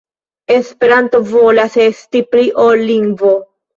[0.53, 3.35] Esperanto volas esti pli ol lingvo.